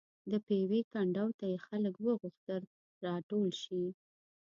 [0.31, 2.61] د پېوې کنډو ته یې خلک وغوښتل
[3.05, 3.83] راټول شي.